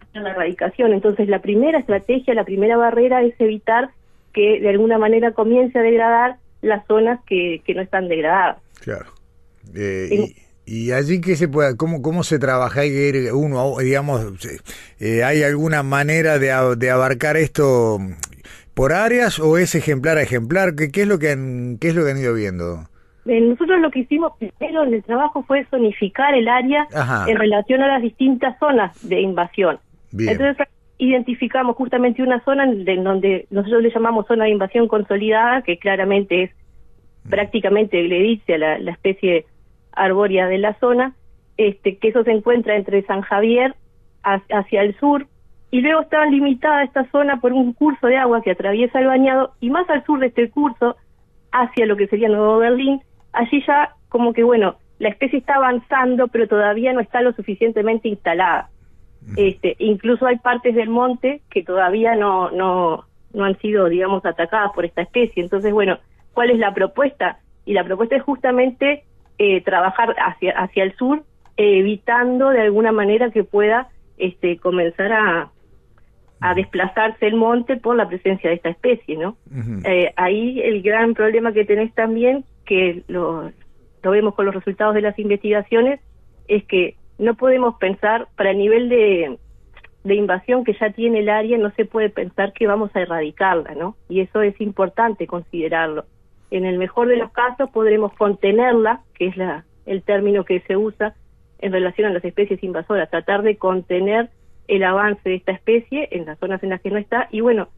hacer 0.00 0.22
la 0.22 0.30
erradicación. 0.30 0.94
Entonces 0.94 1.28
la 1.28 1.42
primera 1.42 1.78
estrategia, 1.78 2.32
la 2.32 2.44
primera 2.44 2.78
barrera 2.78 3.22
es 3.22 3.34
evitar 3.38 3.90
que 4.32 4.58
de 4.58 4.70
alguna 4.70 4.96
manera 4.96 5.32
comience 5.32 5.78
a 5.78 5.82
degradar 5.82 6.36
las 6.62 6.86
zonas 6.86 7.20
que, 7.26 7.60
que 7.66 7.74
no 7.74 7.82
están 7.82 8.08
degradadas. 8.08 8.56
Claro. 8.80 9.04
Eh, 9.76 10.32
y, 10.66 10.86
y 10.86 10.92
allí 10.92 11.20
qué 11.20 11.36
se 11.36 11.46
puede, 11.46 11.76
cómo, 11.76 12.00
cómo 12.00 12.22
se 12.24 12.38
trabaja, 12.38 12.80
que 12.80 13.30
uno, 13.34 13.76
a- 13.78 13.82
digamos, 13.82 14.24
eh, 14.98 15.22
hay 15.24 15.42
alguna 15.42 15.82
manera 15.82 16.38
de, 16.38 16.50
abarcar 16.90 17.36
esto 17.36 17.98
por 18.72 18.94
áreas 18.94 19.38
o 19.40 19.58
es 19.58 19.74
ejemplar 19.74 20.16
a 20.16 20.22
ejemplar, 20.22 20.74
¿qué, 20.74 20.90
qué 20.90 21.02
es 21.02 21.06
lo 21.08 21.18
que 21.18 21.32
han, 21.32 21.76
qué 21.78 21.88
es 21.88 21.94
lo 21.94 22.02
que 22.02 22.12
han 22.12 22.18
ido 22.18 22.32
viendo? 22.32 22.88
Eh, 23.26 23.40
nosotros 23.40 23.80
lo 23.80 23.90
que 23.90 24.00
hicimos 24.00 24.32
primero 24.38 24.84
en 24.84 24.94
el 24.94 25.02
trabajo 25.02 25.42
fue 25.44 25.64
zonificar 25.66 26.34
el 26.34 26.46
área 26.48 26.86
Ajá. 26.94 27.24
en 27.30 27.36
relación 27.38 27.80
a 27.82 27.88
las 27.88 28.02
distintas 28.02 28.58
zonas 28.58 29.08
de 29.08 29.20
invasión. 29.20 29.78
Bien. 30.12 30.30
Entonces 30.30 30.68
identificamos 30.98 31.74
justamente 31.76 32.22
una 32.22 32.42
zona 32.44 32.64
en 32.64 33.02
donde 33.04 33.46
nosotros 33.50 33.82
le 33.82 33.90
llamamos 33.90 34.26
zona 34.26 34.44
de 34.44 34.50
invasión 34.50 34.88
consolidada, 34.88 35.62
que 35.62 35.78
claramente 35.78 36.42
es 36.44 36.50
prácticamente 37.28 38.02
gledicia, 38.02 38.58
la, 38.58 38.78
la 38.78 38.92
especie 38.92 39.46
arbórea 39.92 40.46
de 40.46 40.58
la 40.58 40.74
zona, 40.78 41.14
este, 41.56 41.96
que 41.96 42.08
eso 42.08 42.22
se 42.24 42.32
encuentra 42.32 42.76
entre 42.76 43.02
San 43.02 43.22
Javier 43.22 43.74
ha- 44.22 44.42
hacia 44.50 44.82
el 44.82 44.94
sur, 44.98 45.26
y 45.70 45.80
luego 45.80 46.02
está 46.02 46.24
limitada 46.26 46.84
esta 46.84 47.10
zona 47.10 47.40
por 47.40 47.52
un 47.52 47.72
curso 47.72 48.06
de 48.06 48.16
agua 48.18 48.42
que 48.42 48.50
atraviesa 48.52 49.00
el 49.00 49.06
bañado, 49.06 49.52
y 49.60 49.70
más 49.70 49.88
al 49.88 50.04
sur 50.04 50.20
de 50.20 50.26
este 50.26 50.50
curso, 50.50 50.96
hacia 51.52 51.86
lo 51.86 51.96
que 51.96 52.06
sería 52.08 52.28
Nuevo 52.28 52.58
Berlín, 52.58 53.00
allí 53.34 53.62
ya 53.66 53.94
como 54.08 54.32
que 54.32 54.44
bueno, 54.44 54.76
la 54.98 55.08
especie 55.08 55.38
está 55.38 55.56
avanzando, 55.56 56.28
pero 56.28 56.48
todavía 56.48 56.92
no 56.92 57.00
está 57.00 57.20
lo 57.20 57.32
suficientemente 57.32 58.08
instalada. 58.08 58.70
Este, 59.36 59.74
incluso 59.78 60.26
hay 60.26 60.36
partes 60.36 60.74
del 60.74 60.90
monte 60.90 61.40
que 61.50 61.62
todavía 61.62 62.14
no, 62.14 62.50
no, 62.50 63.06
no 63.32 63.44
han 63.44 63.58
sido, 63.58 63.88
digamos, 63.88 64.24
atacadas 64.24 64.72
por 64.74 64.84
esta 64.84 65.02
especie. 65.02 65.42
Entonces, 65.42 65.72
bueno, 65.72 65.98
¿cuál 66.34 66.50
es 66.50 66.58
la 66.58 66.74
propuesta? 66.74 67.38
Y 67.64 67.72
la 67.72 67.84
propuesta 67.84 68.16
es 68.16 68.22
justamente 68.22 69.04
eh, 69.38 69.62
trabajar 69.62 70.14
hacia, 70.18 70.52
hacia 70.52 70.84
el 70.84 70.94
sur, 70.96 71.22
eh, 71.56 71.78
evitando 71.78 72.50
de 72.50 72.60
alguna 72.60 72.92
manera 72.92 73.30
que 73.30 73.44
pueda 73.44 73.88
este, 74.18 74.58
comenzar 74.58 75.12
a, 75.12 75.50
a 76.40 76.54
desplazarse 76.54 77.26
el 77.26 77.36
monte 77.36 77.76
por 77.78 77.96
la 77.96 78.06
presencia 78.06 78.50
de 78.50 78.56
esta 78.56 78.68
especie, 78.68 79.16
¿no? 79.16 79.36
Eh, 79.84 80.12
ahí 80.16 80.60
el 80.60 80.82
gran 80.82 81.14
problema 81.14 81.52
que 81.52 81.64
tenés 81.64 81.94
también, 81.94 82.44
que 82.64 83.02
lo, 83.08 83.50
vemos 84.02 84.34
con 84.34 84.46
los 84.46 84.54
resultados 84.54 84.94
de 84.94 85.02
las 85.02 85.18
investigaciones, 85.18 86.00
es 86.48 86.64
que 86.64 86.96
no 87.18 87.34
podemos 87.34 87.76
pensar, 87.76 88.28
para 88.36 88.50
el 88.50 88.58
nivel 88.58 88.88
de, 88.88 89.38
de 90.04 90.14
invasión 90.14 90.64
que 90.64 90.74
ya 90.74 90.90
tiene 90.90 91.20
el 91.20 91.28
área, 91.28 91.58
no 91.58 91.70
se 91.72 91.84
puede 91.84 92.10
pensar 92.10 92.52
que 92.52 92.66
vamos 92.66 92.94
a 92.94 93.00
erradicarla, 93.00 93.74
¿no? 93.74 93.96
Y 94.08 94.20
eso 94.20 94.42
es 94.42 94.60
importante 94.60 95.26
considerarlo. 95.26 96.04
En 96.50 96.64
el 96.64 96.78
mejor 96.78 97.08
de 97.08 97.16
los 97.16 97.30
casos 97.32 97.70
podremos 97.70 98.12
contenerla, 98.14 99.00
que 99.14 99.26
es 99.26 99.36
la, 99.36 99.64
el 99.86 100.02
término 100.02 100.44
que 100.44 100.60
se 100.60 100.76
usa 100.76 101.14
en 101.58 101.72
relación 101.72 102.08
a 102.08 102.12
las 102.12 102.24
especies 102.24 102.62
invasoras, 102.62 103.10
tratar 103.10 103.42
de 103.42 103.56
contener 103.56 104.28
el 104.68 104.82
avance 104.82 105.28
de 105.28 105.36
esta 105.36 105.52
especie 105.52 106.08
en 106.10 106.26
las 106.26 106.38
zonas 106.38 106.62
en 106.62 106.70
las 106.70 106.80
que 106.80 106.90
no 106.90 106.98
está, 106.98 107.28
y 107.30 107.40
bueno, 107.40 107.68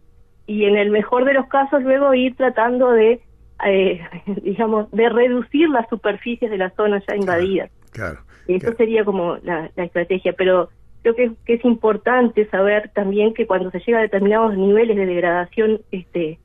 y 0.47 0.65
en 0.65 0.77
el 0.77 0.91
mejor 0.91 1.25
de 1.25 1.35
los 1.35 1.47
casos 1.47 1.83
luego 1.83 2.15
ir 2.15 2.37
tratando 2.37 2.93
de, 2.93 3.21
eh, 3.65 4.01
digamos, 4.43 4.91
de 4.91 5.09
reducir 5.09 5.69
las 5.69 5.89
superficies 5.89 6.51
de 6.51 6.59
las 6.59 6.75
zonas 6.75 7.05
ya 7.09 7.17
invadidas. 7.17 7.71
Claro. 7.93 8.21
Eso 8.49 8.61
claro. 8.61 8.77
sería 8.77 9.05
como 9.05 9.37
la, 9.43 9.71
la 9.75 9.85
estrategia, 9.85 10.33
pero 10.33 10.69
creo 11.03 11.15
que, 11.15 11.33
que 11.45 11.55
es 11.55 11.65
importante 11.65 12.49
saber 12.49 12.91
también 12.95 13.35
que 13.35 13.47
cuando 13.47 13.71
se 13.71 13.81
llega 13.81 13.99
a 13.99 14.03
determinados 14.03 14.57
niveles 14.57 14.97
de 14.97 15.07
degradación, 15.07 15.81
este, 15.91 16.39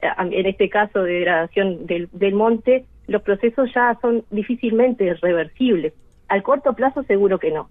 en 0.00 0.46
este 0.46 0.68
caso 0.68 1.02
de 1.02 1.12
degradación 1.12 1.86
del, 1.86 2.08
del 2.12 2.34
monte, 2.34 2.84
los 3.06 3.22
procesos 3.22 3.72
ya 3.74 3.96
son 4.00 4.24
difícilmente 4.30 5.14
reversibles. 5.14 5.92
Al 6.28 6.42
corto 6.42 6.74
plazo 6.74 7.02
seguro 7.04 7.38
que 7.38 7.50
no. 7.50 7.68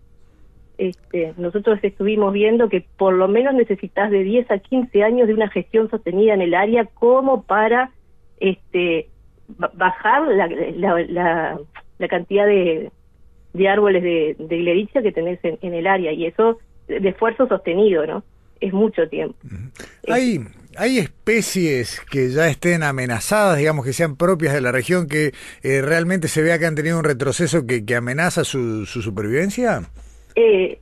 Este, 0.77 1.33
nosotros 1.37 1.79
estuvimos 1.83 2.33
viendo 2.33 2.69
que 2.69 2.85
por 2.97 3.13
lo 3.13 3.27
menos 3.27 3.53
necesitas 3.53 4.09
de 4.09 4.23
10 4.23 4.49
a 4.51 4.57
15 4.57 5.03
años 5.03 5.27
de 5.27 5.33
una 5.33 5.49
gestión 5.49 5.89
sostenida 5.89 6.33
en 6.33 6.41
el 6.41 6.55
área 6.55 6.85
como 6.85 7.43
para 7.43 7.91
este 8.51 9.09
ba- 9.47 9.71
bajar 9.73 10.27
la, 10.27 10.47
la, 10.47 11.01
la, 11.07 11.59
la 11.97 12.07
cantidad 12.07 12.45
de, 12.45 12.91
de 13.53 13.67
árboles 13.67 14.03
de, 14.03 14.35
de 14.37 14.57
gledicia 14.57 15.01
que 15.01 15.11
tenés 15.11 15.39
en, 15.43 15.57
en 15.61 15.73
el 15.73 15.87
área 15.87 16.11
y 16.11 16.25
eso 16.25 16.59
de 16.87 17.09
esfuerzo 17.09 17.47
sostenido, 17.47 18.05
¿no? 18.05 18.23
Es 18.59 18.71
mucho 18.71 19.07
tiempo. 19.09 19.35
Hay, 20.07 20.39
hay 20.77 20.97
especies 20.99 22.01
que 22.09 22.29
ya 22.29 22.47
estén 22.47 22.83
amenazadas, 22.83 23.57
digamos, 23.57 23.85
que 23.85 23.93
sean 23.93 24.15
propias 24.15 24.53
de 24.53 24.61
la 24.61 24.71
región, 24.71 25.07
que 25.07 25.31
eh, 25.63 25.81
realmente 25.81 26.27
se 26.27 26.41
vea 26.41 26.59
que 26.59 26.65
han 26.65 26.75
tenido 26.75 26.97
un 26.97 27.03
retroceso 27.03 27.65
que, 27.65 27.85
que 27.85 27.95
amenaza 27.95 28.43
su, 28.43 28.85
su 28.85 29.01
supervivencia. 29.01 29.81
Eh, 30.35 30.79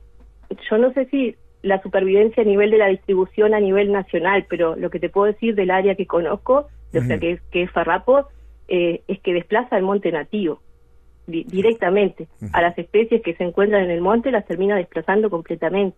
yo 0.70 0.78
no 0.78 0.92
sé 0.92 1.06
si 1.06 1.34
la 1.62 1.82
supervivencia 1.82 2.42
a 2.42 2.46
nivel 2.46 2.70
de 2.70 2.78
la 2.78 2.86
distribución 2.88 3.54
a 3.54 3.60
nivel 3.60 3.90
nacional, 3.92 4.46
pero 4.48 4.76
lo 4.76 4.90
que 4.90 5.00
te 5.00 5.08
puedo 5.08 5.32
decir 5.32 5.54
del 5.54 5.70
área 5.70 5.94
que 5.94 6.06
conozco, 6.06 6.68
o 6.98 7.02
sea, 7.02 7.18
que, 7.18 7.30
es- 7.32 7.40
que 7.50 7.62
es 7.62 7.70
Farrapo, 7.70 8.28
eh, 8.68 9.02
es 9.08 9.20
que 9.20 9.32
desplaza 9.34 9.76
el 9.76 9.82
monte 9.84 10.10
nativo 10.12 10.60
di- 11.26 11.44
directamente. 11.44 12.26
A 12.52 12.62
las 12.62 12.76
especies 12.78 13.22
que 13.22 13.34
se 13.34 13.44
encuentran 13.44 13.84
en 13.84 13.90
el 13.90 14.00
monte 14.00 14.30
las 14.30 14.46
termina 14.46 14.76
desplazando 14.76 15.30
completamente. 15.30 15.96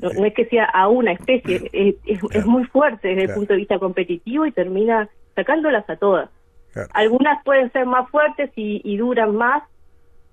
No, 0.00 0.08
no 0.10 0.24
es 0.24 0.32
que 0.34 0.46
sea 0.46 0.64
a 0.64 0.88
una 0.88 1.12
especie, 1.12 1.56
es, 1.72 1.94
es- 2.06 2.20
es 2.34 2.46
muy 2.46 2.64
fuerte 2.64 3.08
desde 3.08 3.22
Claro. 3.24 3.32
el 3.32 3.36
punto 3.38 3.52
de 3.52 3.58
vista 3.58 3.78
competitivo 3.78 4.46
y 4.46 4.52
termina 4.52 5.08
sacándolas 5.34 5.88
a 5.90 5.96
todas. 5.96 6.30
Claro. 6.72 6.88
Algunas 6.94 7.44
pueden 7.44 7.70
ser 7.72 7.84
más 7.86 8.08
fuertes 8.10 8.50
y, 8.56 8.80
y 8.84 8.96
duran 8.96 9.36
más, 9.36 9.62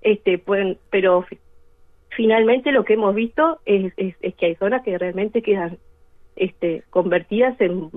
este, 0.00 0.38
pueden, 0.38 0.78
pero 0.90 1.22
fi- 1.22 1.38
finalmente 2.16 2.72
lo 2.72 2.84
que 2.84 2.94
hemos 2.94 3.14
visto 3.14 3.60
es, 3.66 3.92
es, 3.98 4.14
es 4.20 4.34
que 4.34 4.46
hay 4.46 4.54
zonas 4.56 4.82
que 4.82 4.96
realmente 4.96 5.42
quedan 5.42 5.76
este, 6.36 6.82
convertidas 6.90 7.60
en, 7.60 7.90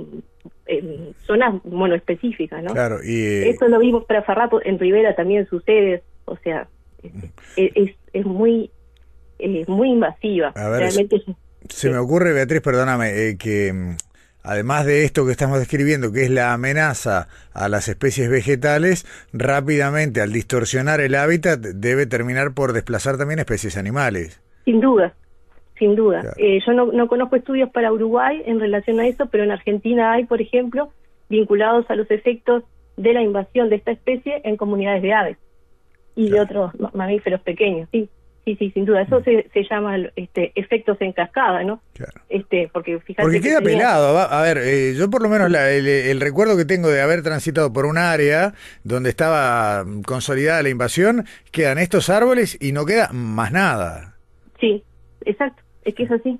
en 0.66 1.14
zonas 1.28 1.56
monoespecíficas, 1.66 2.64
¿no? 2.64 2.72
Claro, 2.74 3.04
y 3.04 3.14
eh, 3.16 3.50
Eso 3.50 3.68
lo 3.68 3.80
vimos 3.80 4.06
para 4.06 4.24
Farrapo, 4.24 4.62
en 4.64 4.80
Rivera 4.80 5.16
también 5.16 5.48
sucede, 5.48 6.04
o 6.26 6.38
sea, 6.38 6.68
es, 7.56 7.72
es, 7.76 7.92
es 8.14 8.26
muy 8.26 8.72
eh, 9.40 9.66
muy 9.68 9.90
invasiva. 9.90 10.50
A 10.56 10.70
ver, 10.70 10.80
realmente 10.82 11.18
es- 11.18 11.24
se 11.70 11.90
me 11.90 11.98
ocurre, 11.98 12.34
Beatriz, 12.34 12.62
perdóname, 12.62 13.10
eh, 13.30 13.38
que 13.38 13.72
mm, 13.74 13.96
además 14.44 14.86
de 14.86 15.06
esto 15.06 15.26
que 15.26 15.32
estamos 15.32 15.60
describiendo, 15.60 16.12
que 16.12 16.24
es 16.24 16.30
la 16.30 16.54
amenaza 16.54 17.28
a 17.54 17.70
las 17.70 17.88
especies 17.88 18.30
vegetales, 18.30 19.06
rápidamente 19.32 20.22
al 20.22 20.32
distorsionar 20.34 21.00
el 21.02 21.16
hábitat 21.16 21.60
debe 21.60 22.06
terminar 22.06 22.54
por 22.54 22.74
desplazar 22.74 23.18
también 23.18 23.40
especies 23.40 23.78
animales. 23.78 24.42
Sin 24.66 24.80
duda, 24.82 25.14
sin 25.77 25.96
duda. 25.96 26.22
Claro. 26.22 26.36
Eh, 26.38 26.60
yo 26.65 26.74
no, 26.74 26.86
no 26.92 27.08
conozco 27.08 27.36
estudios 27.36 27.70
para 27.72 27.92
Uruguay 27.92 28.42
en 28.46 28.60
relación 28.60 29.00
a 29.00 29.08
eso, 29.08 29.27
pero 29.27 29.44
en 29.44 29.51
Argentina 29.51 30.13
hay, 30.13 30.25
por 30.25 30.42
ejemplo, 30.42 30.92
vinculados 31.30 31.86
a 31.89 31.96
los 31.96 32.10
efectos 32.12 32.63
de 32.98 33.13
la 33.13 33.22
invasión 33.22 33.70
de 33.70 33.77
esta 33.77 33.92
especie 33.92 34.42
en 34.44 34.56
comunidades 34.58 35.01
de 35.01 35.13
aves 35.13 35.38
y 36.15 36.30
de 36.30 36.39
otros 36.39 36.72
ma- 36.80 36.92
mamíferos 36.94 37.42
pequeños. 37.42 37.89
Sí, 37.92 38.08
sí, 38.46 38.56
sí, 38.58 38.70
sin 38.70 38.86
duda. 38.86 39.01
Eso 39.01 39.24
se, 39.24 39.50
se 39.51 39.63
llama 39.63 39.98
este, 40.15 40.51
efectos 40.53 40.98
en 41.00 41.12
cascada, 41.12 41.63
¿no? 41.63 41.82
Claro. 41.94 42.22
Este, 42.30 42.70
porque 42.72 43.00
fíjate 43.00 43.24
Porque 43.24 43.42
que 43.42 43.48
queda 43.50 43.62
tenía- 43.62 43.77
pelado. 43.80 44.20
A 44.20 44.42
ver, 44.44 44.60
eh, 44.60 44.94
yo 44.96 45.10
por 45.10 45.24
lo 45.24 45.30
menos 45.30 45.50
la- 45.50 45.72
el, 45.72 45.88
el 45.88 46.22
recuerdo 46.22 46.56
que 46.56 46.65
tengo 46.65 46.89
de 46.89 47.01
haber 47.01 47.24
transitado 47.24 47.74
por 47.74 47.88
un 47.88 47.98
área 47.98 48.53
donde 48.84 49.10
estaba 49.10 49.84
mm, 49.86 50.03
consolidada 50.03 50.62
la 50.62 50.70
invasión, 50.70 51.25
quedan 51.51 51.80
estos 51.80 52.12
árboles 52.12 52.60
y 52.62 52.74
no 52.74 52.86
queda 52.86 53.10
más 53.12 53.51
nada. 53.51 54.13
Sí, 54.60 54.84
exacto. 55.25 55.62
Es 55.86 55.96
que 55.96 56.04
es 56.04 56.12
así. 56.12 56.40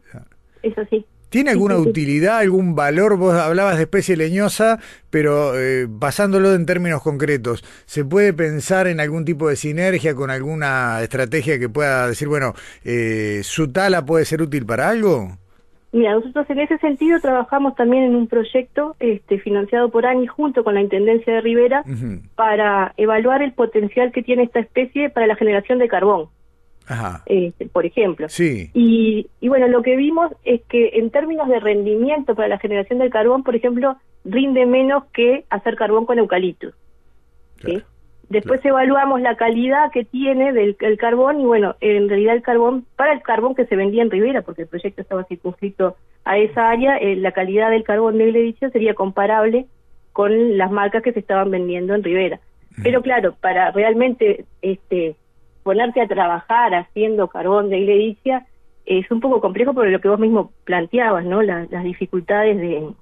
Es 0.62 0.78
así. 0.78 1.06
¿Tiene 1.30 1.50
alguna 1.50 1.78
sí, 1.78 1.84
sí. 1.84 1.90
utilidad, 1.90 2.38
algún 2.38 2.76
valor? 2.76 3.18
Vos 3.18 3.34
hablabas 3.34 3.78
de 3.78 3.84
especie 3.84 4.16
leñosa, 4.16 4.80
pero 5.10 5.60
eh, 5.60 5.88
basándolo 5.90 6.54
en 6.54 6.68
términos 6.68 7.02
concretos, 7.02 7.64
¿se 7.86 8.06
puede 8.06 8.34
pensar 8.34 8.86
en 8.86 9.00
algún 9.00 9.26
tipo 9.26 9.50
de 9.50 9.56
sinergia 9.56 10.14
con 10.14 10.30
alguna 10.30 11.02
estrategia 11.02 11.58
que 11.58 11.70
pueda 11.70 12.08
decir, 12.08 12.28
bueno, 12.28 12.54
eh, 12.86 13.42
su 13.42 13.72
tala 13.72 14.06
puede 14.06 14.26
ser 14.26 14.44
útil 14.44 14.68
para 14.68 14.90
algo? 14.90 15.40
Mira, 15.92 16.14
nosotros 16.14 16.48
en 16.50 16.60
ese 16.60 16.80
sentido 16.80 17.20
trabajamos 17.20 17.76
también 17.76 18.04
en 18.04 18.16
un 18.16 18.28
proyecto 18.28 18.96
este, 19.00 19.40
financiado 19.40 19.90
por 19.90 20.08
ANI 20.08 20.26
junto 20.26 20.64
con 20.64 20.74
la 20.74 20.82
Intendencia 20.82 21.34
de 21.34 21.42
Rivera 21.42 21.84
para 22.36 22.94
evaluar 22.98 23.42
el 23.42 23.54
potencial 23.54 24.12
que 24.12 24.24
tiene 24.24 24.44
esta 24.44 24.60
especie 24.60 25.12
para 25.12 25.28
la 25.28 25.36
generación 25.36 25.78
de 25.78 25.88
carbón, 25.88 26.30
Ajá. 26.88 27.24
este, 27.26 27.68
por 27.68 27.86
ejemplo. 27.86 28.28
Sí. 28.30 28.70
Y, 28.74 29.28
y 29.40 29.48
bueno, 29.48 29.68
lo 29.68 29.82
que 29.82 29.96
vimos 29.96 30.32
es 30.44 30.62
que 30.64 30.92
en 30.94 31.10
términos 31.12 31.48
de 31.48 31.60
rendimiento 31.60 32.36
para 32.36 32.48
la 32.48 32.60
generación 32.60 33.00
del 33.00 33.10
carbón, 33.10 33.44
por 33.44 33.56
ejemplo, 33.56 33.98
rinde 34.26 34.66
menos 34.66 35.06
que 35.14 35.46
hacer 35.50 35.76
carbón 35.76 36.06
con 36.06 36.20
eucaliptus. 36.20 36.74
¿sí? 37.58 37.72
Claro, 37.72 37.86
Después 38.30 38.66
evaluamos 38.66 39.22
la 39.22 39.36
calidad 39.36 39.92
que 39.92 40.06
tiene 40.06 40.54
del 40.54 40.76
el 40.80 40.98
carbón 40.98 41.40
y 41.40 41.46
bueno, 41.46 41.76
en 41.82 42.10
realidad 42.10 42.36
el 42.36 42.42
carbón, 42.42 42.86
para 42.96 43.14
el 43.14 43.22
carbón 43.22 43.54
que 43.54 43.66
se 43.66 43.76
vendía 43.76 44.02
en 44.02 44.10
Rivera, 44.10 44.42
porque 44.42 44.64
el 44.64 44.68
proyecto 44.68 45.02
estaba 45.02 45.26
circunscrito 45.26 45.98
a 46.26 46.38
esa 46.40 46.70
área, 46.70 46.98
eh, 46.98 47.16
la 47.16 47.32
calidad 47.32 47.70
del 47.70 47.84
carbón 47.84 48.18
de 48.18 48.32
Gledicio 48.32 48.72
sería 48.72 48.96
comparable 48.96 49.68
con 50.14 50.58
las 50.58 50.72
marcas 50.72 51.04
que 51.04 51.14
se 51.14 51.20
estaban 51.20 51.52
vendiendo 51.52 51.94
en 51.94 52.04
Rivera. 52.04 52.40
Pero 52.82 53.04
claro, 53.04 53.36
para 53.40 53.70
realmente 53.70 54.46
este 54.64 55.16
ponerte 55.64 56.02
a 56.02 56.08
trabajar 56.08 56.76
haciendo 56.76 57.28
carbón 57.28 57.70
de 57.70 57.80
Gledicia 57.82 58.46
es 58.86 59.10
un 59.12 59.22
poco 59.22 59.40
complejo 59.40 59.74
por 59.74 59.88
lo 59.88 60.00
que 60.02 60.10
vos 60.10 60.20
mismo 60.20 60.52
planteabas, 60.66 61.26
¿no? 61.26 61.42
La- 61.42 61.68
las 61.70 61.84
dificultades 61.84 62.58
de, 62.58 62.94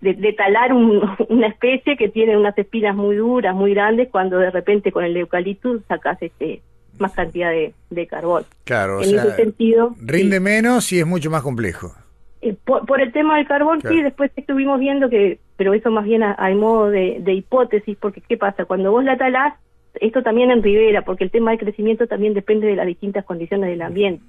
de, 0.00 0.32
talar 0.32 0.72
una 1.28 1.46
especie 1.48 1.96
que 1.96 2.08
tiene 2.08 2.36
unas 2.36 2.56
espinas 2.56 2.94
muy 2.96 3.16
duras, 3.16 3.54
muy 3.54 3.74
grandes, 3.74 4.08
cuando 4.10 4.38
de 4.38 4.50
repente 4.50 4.92
con 4.92 5.04
el 5.04 5.16
eucaliptus 5.16 5.82
sacas 5.86 6.18
este 6.22 6.62
más 6.98 7.12
cantidad 7.12 7.50
de, 7.50 8.06
carbón. 8.06 8.44
Claro, 8.64 9.02
en 9.02 9.14
ese 9.14 9.34
sentido 9.34 9.94
rinde 10.00 10.38
menos 10.38 10.92
y 10.92 11.00
es 11.00 11.06
mucho 11.06 11.30
más 11.30 11.42
complejo. 11.42 11.94
Eh, 12.42 12.54
por, 12.64 13.00
el 13.00 13.12
tema 13.12 13.36
del 13.36 13.46
carbón, 13.46 13.80
sí, 13.82 14.02
después 14.02 14.30
estuvimos 14.34 14.80
viendo 14.80 15.10
que, 15.10 15.38
pero 15.56 15.74
eso 15.74 15.90
más 15.90 16.04
bien 16.04 16.22
hay 16.22 16.54
modo 16.54 16.88
de, 16.88 17.22
hipótesis, 17.26 17.96
porque 18.00 18.22
¿qué 18.22 18.36
pasa? 18.36 18.64
Cuando 18.64 18.90
vos 18.92 19.04
la 19.04 19.18
talás, 19.18 19.54
esto 19.94 20.22
también 20.22 20.50
en 20.50 20.62
ribera, 20.62 21.02
porque 21.02 21.24
el 21.24 21.30
tema 21.30 21.50
del 21.50 21.60
crecimiento 21.60 22.06
también 22.06 22.34
depende 22.34 22.66
de 22.66 22.76
las 22.76 22.86
distintas 22.86 23.24
condiciones 23.24 23.70
del 23.70 23.82
ambiente. 23.82 24.24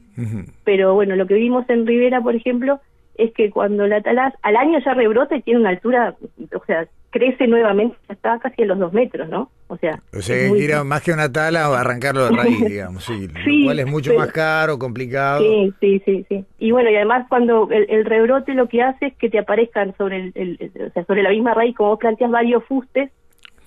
Pero 0.64 0.94
bueno, 0.94 1.16
lo 1.16 1.28
que 1.28 1.36
vimos 1.36 1.70
en 1.70 1.86
ribera, 1.86 2.22
por 2.22 2.36
ejemplo, 2.36 2.80
es 3.16 3.34
que 3.34 3.50
cuando 3.50 3.88
la 3.88 4.02
talás, 4.02 4.34
al 4.42 4.56
año 4.56 4.80
ya 4.84 4.94
rebrota 4.94 5.36
y 5.36 5.42
tiene 5.42 5.60
una 5.60 5.70
altura, 5.70 6.16
o 6.56 6.66
sea, 6.66 6.88
crece 7.12 7.46
nuevamente, 7.46 7.96
ya 8.08 8.14
está 8.14 8.40
casi 8.40 8.64
a 8.64 8.66
los 8.66 8.80
dos 8.80 8.94
metros, 8.94 9.30
¿no? 9.30 9.52
O 9.68 9.78
sea, 9.78 10.02
o 10.18 10.22
sea 10.22 10.84
más 10.84 11.02
que 11.02 11.12
una 11.12 11.32
tala 11.32 11.70
o 11.70 11.74
arrancarlo 11.74 12.26
de 12.26 12.36
raíz, 12.36 12.66
digamos, 12.66 13.04
sí, 13.04 13.28
lo 13.28 13.66
cual 13.66 13.80
es 13.80 13.88
mucho 13.88 14.14
más 14.14 14.32
caro, 14.32 14.80
complicado. 14.80 15.42
Sí, 15.42 15.74
sí, 15.80 16.02
sí, 16.06 16.26
sí. 16.30 16.46
Y 16.58 16.72
bueno, 16.72 16.90
y 16.90 16.96
además 16.96 17.28
cuando 17.30 17.70
el, 17.70 18.06
rebrote 18.06 18.54
lo 18.54 18.68
que 18.68 18.82
hace 18.82 19.08
es 19.08 19.18
que 19.18 19.30
te 19.30 19.40
aparezcan 19.40 19.96
sobre 19.98 20.32
el, 20.34 20.72
o 20.90 20.94
sea, 20.94 21.06
sobre 21.06 21.22
la 21.22 21.30
misma 21.30 21.54
raíz, 21.54 21.76
como 21.76 21.90
vos 21.90 22.00
planteas, 22.00 22.32
varios 22.32 22.64
fustes, 22.66 23.12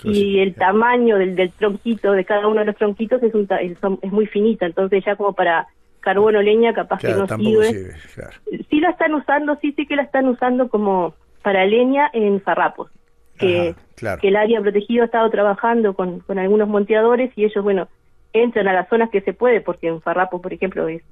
y 0.05 0.41
el 0.41 0.55
tamaño 0.55 1.19
del, 1.19 1.35
del 1.35 1.51
tronquito, 1.53 2.13
de 2.13 2.25
cada 2.25 2.47
uno 2.47 2.61
de 2.61 2.67
los 2.67 2.77
tronquitos 2.77 3.23
es, 3.23 3.35
un, 3.35 3.49
es, 3.61 3.79
es 4.03 4.13
muy 4.13 4.27
finita, 4.27 4.67
entonces 4.67 5.05
ya 5.05 5.17
como 5.17 5.33
para 5.33 5.67
carbono 6.01 6.43
leña 6.43 6.75
capaz 6.75 7.01
que 7.01 7.15
no 7.15 7.27
sirve. 7.27 7.95
Sí 8.69 8.81
la 8.81 8.91
están 8.91 9.15
usando, 9.15 9.57
sí 9.63 9.73
sí 9.73 9.87
que 9.87 9.97
la 9.97 10.03
están 10.03 10.29
usando 10.29 10.69
como 10.69 11.15
para 11.43 11.65
leña 11.65 12.11
en 12.13 12.41
farrapos, 12.41 12.91
que, 13.39 13.75
que 14.21 14.29
el 14.29 14.37
área 14.37 14.61
protegida 14.61 15.03
ha 15.03 15.07
estado 15.07 15.31
trabajando 15.31 15.95
con, 15.95 16.21
con 16.21 16.39
algunos 16.39 16.69
monteadores 16.69 17.33
y 17.37 17.45
ellos, 17.45 17.65
bueno, 17.65 17.89
entran 18.35 18.67
a 18.67 18.73
las 18.73 18.89
zonas 18.89 19.11
que 19.11 19.21
se 19.21 19.33
puede, 19.33 19.61
porque 19.61 19.87
en 19.87 20.03
Farrapos, 20.03 20.43
por 20.43 20.53
ejemplo, 20.53 20.89
es, 20.89 21.03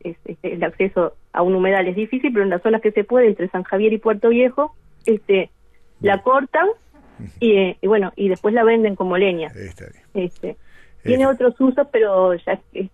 el 0.43 0.65
acceso 0.65 1.15
a 1.33 1.43
un 1.43 1.55
humedal 1.55 1.87
es 1.87 1.95
difícil, 1.95 2.33
pero 2.33 2.43
en 2.45 2.51
las 2.51 2.63
zonas 2.63 2.83
que 2.83 2.91
se 2.91 3.05
puede, 3.05 3.29
entre 3.29 3.49
San 3.49 3.63
Javier 3.63 3.93
y 3.93 3.99
Puerto 3.99 4.29
Viejo, 4.29 4.75
este 5.07 5.51
la 6.01 6.21
cortan 6.23 6.67
y, 7.41 7.87
bueno, 7.87 8.13
y 8.17 8.29
después 8.29 8.55
la 8.55 8.65
venden 8.65 8.97
como 8.97 9.17
leña. 9.17 9.53
Este, 10.15 10.57
tiene 11.03 11.27
otros 11.27 11.61
usos, 11.61 11.87
pero 11.91 12.35
ya 12.35 12.61
es, 12.73 12.91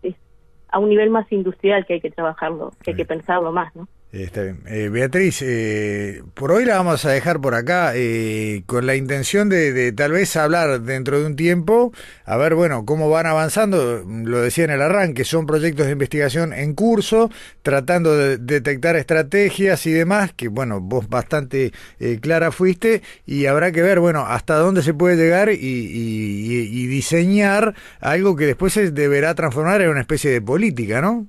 a 0.68 0.78
un 0.78 0.88
nivel 0.88 1.10
más 1.10 1.30
industrial 1.32 1.86
que 1.86 1.94
hay 1.94 2.00
que 2.00 2.10
trabajarlo, 2.10 2.72
que 2.82 2.92
hay 2.92 2.96
que 2.96 3.04
pensarlo 3.04 3.52
más, 3.52 3.74
¿no? 3.74 3.88
Está 4.10 4.42
bien. 4.42 4.60
Eh, 4.66 4.88
Beatriz, 4.88 5.42
eh, 5.42 6.22
por 6.32 6.50
hoy 6.50 6.64
la 6.64 6.76
vamos 6.76 7.04
a 7.04 7.10
dejar 7.10 7.42
por 7.42 7.54
acá 7.54 7.92
eh, 7.94 8.62
con 8.64 8.86
la 8.86 8.96
intención 8.96 9.50
de, 9.50 9.92
tal 9.92 10.12
vez 10.12 10.34
hablar 10.34 10.80
dentro 10.80 11.20
de 11.20 11.26
un 11.26 11.36
tiempo, 11.36 11.92
a 12.24 12.38
ver, 12.38 12.54
bueno, 12.54 12.86
cómo 12.86 13.10
van 13.10 13.26
avanzando. 13.26 14.02
Lo 14.06 14.40
decía 14.40 14.64
en 14.64 14.70
el 14.70 14.80
arranque, 14.80 15.24
son 15.24 15.44
proyectos 15.44 15.84
de 15.84 15.92
investigación 15.92 16.54
en 16.54 16.72
curso, 16.72 17.30
tratando 17.60 18.16
de 18.16 18.38
detectar 18.38 18.96
estrategias 18.96 19.84
y 19.84 19.92
demás, 19.92 20.32
que 20.34 20.48
bueno, 20.48 20.80
vos 20.80 21.10
bastante 21.10 21.74
clara 22.22 22.50
fuiste 22.50 23.02
y 23.26 23.44
habrá 23.44 23.72
que 23.72 23.82
ver, 23.82 24.00
bueno, 24.00 24.24
hasta 24.26 24.56
dónde 24.56 24.82
se 24.82 24.94
puede 24.94 25.16
llegar 25.16 25.50
y, 25.50 25.58
y 25.58 26.86
diseñar 26.86 27.74
algo 28.00 28.36
que 28.36 28.46
después 28.46 28.72
se 28.72 28.90
deberá 28.90 29.34
transformar 29.34 29.82
en 29.82 29.90
una 29.90 30.00
especie 30.00 30.30
de 30.30 30.40
política, 30.40 31.02
¿no? 31.02 31.26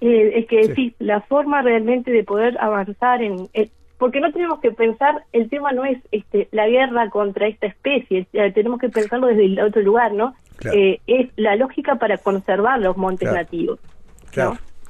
Eh, 0.00 0.32
es 0.34 0.46
que 0.46 0.74
sí. 0.74 0.94
la 0.98 1.20
forma 1.22 1.62
realmente 1.62 2.10
de 2.10 2.24
poder 2.24 2.56
avanzar 2.60 3.22
en... 3.22 3.48
Eh, 3.54 3.70
porque 3.98 4.20
no 4.20 4.30
tenemos 4.30 4.60
que 4.60 4.70
pensar, 4.72 5.24
el 5.32 5.48
tema 5.48 5.72
no 5.72 5.86
es 5.86 5.98
este, 6.12 6.48
la 6.52 6.68
guerra 6.68 7.08
contra 7.08 7.48
esta 7.48 7.66
especie, 7.66 8.26
tenemos 8.52 8.78
que 8.78 8.90
pensarlo 8.90 9.28
desde 9.28 9.46
el 9.46 9.58
otro 9.58 9.80
lugar, 9.80 10.12
¿no? 10.12 10.34
Eh, 10.70 11.00
es 11.06 11.30
la 11.36 11.56
lógica 11.56 11.94
para 11.94 12.18
conservar 12.18 12.78
los 12.80 12.98
montes 12.98 13.32
nativos. 13.32 13.80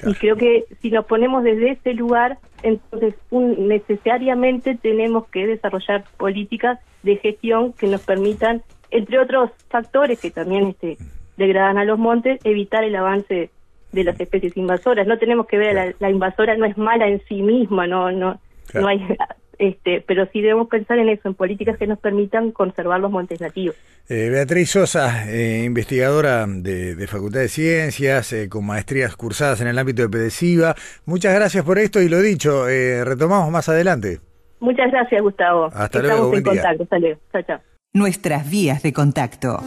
Y 0.04 0.14
creo 0.14 0.36
que 0.36 0.64
si 0.82 0.90
nos 0.90 1.06
ponemos 1.06 1.44
desde 1.44 1.70
ese 1.70 1.94
lugar, 1.94 2.38
entonces 2.62 3.14
necesariamente 3.30 4.74
tenemos 4.74 5.28
que 5.28 5.46
desarrollar 5.46 6.04
políticas 6.16 6.80
de 7.02 7.16
gestión 7.16 7.72
que 7.72 7.86
nos 7.86 8.02
permitan, 8.02 8.62
entre 8.90 9.20
otros 9.20 9.50
factores 9.68 10.20
que 10.20 10.30
también 10.30 10.66
este, 10.66 10.98
degradan 11.36 11.78
a 11.78 11.84
los 11.84 11.98
montes, 11.98 12.40
evitar 12.44 12.84
el 12.84 12.96
avance 12.96 13.50
de 13.96 14.04
las 14.04 14.20
especies 14.20 14.56
invasoras. 14.56 15.06
No 15.06 15.18
tenemos 15.18 15.46
que 15.46 15.58
ver, 15.58 15.78
a 15.78 15.92
la, 15.98 16.10
invasora 16.10 16.56
no 16.56 16.66
es 16.66 16.76
mala 16.78 17.08
en 17.08 17.20
sí 17.28 17.42
misma, 17.42 17.86
no, 17.86 18.12
no, 18.12 18.38
no 18.74 18.86
hay, 18.86 19.00
este, 19.58 20.04
pero 20.06 20.26
sí 20.32 20.40
debemos 20.40 20.68
pensar 20.68 20.98
en 20.98 21.08
eso, 21.08 21.28
en 21.28 21.34
políticas 21.34 21.76
que 21.78 21.86
nos 21.86 21.98
permitan 21.98 22.52
conservar 22.52 23.00
los 23.00 23.10
montes 23.10 23.40
nativos. 23.40 23.74
Eh, 24.08 24.28
Beatriz 24.30 24.70
Sosa, 24.70 25.28
eh, 25.28 25.64
investigadora 25.64 26.46
de, 26.46 27.06
Facultad 27.08 27.40
de 27.40 27.48
Ciencias, 27.48 28.32
eh, 28.32 28.48
con 28.48 28.64
maestrías 28.64 29.16
cursadas 29.16 29.60
en 29.60 29.68
el 29.68 29.78
ámbito 29.78 30.02
de 30.02 30.08
PEDESIVA. 30.08 30.74
Muchas 31.06 31.34
gracias 31.34 31.64
por 31.64 31.78
esto 31.78 32.00
y 32.00 32.08
lo 32.08 32.20
dicho, 32.20 32.66
retomamos 32.66 33.50
más 33.50 33.68
adelante. 33.68 34.20
Muchas 34.60 34.90
gracias, 34.90 35.20
Gustavo. 35.22 35.66
Hasta 35.72 35.98
Estamos 35.98 36.34
en 36.34 36.42
contacto. 36.42 36.82
Hasta 36.84 36.98
luego. 36.98 37.20
Chao, 37.32 37.42
chao. 37.42 37.60
Nuestras 37.92 38.50
vías 38.50 38.82
de 38.82 38.92
contacto. 38.92 39.62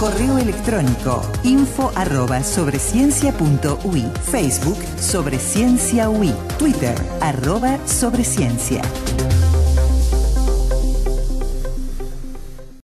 Correo 0.00 0.38
electrónico 0.38 1.20
info 1.44 1.92
arroba. 1.94 2.40
Facebook 4.30 4.78
sobre 4.98 5.38
ciencia 5.38 6.08
UI. 6.08 6.32
Twitter 6.58 6.96
arroba 7.20 7.78
sobreciencia. 7.86 8.80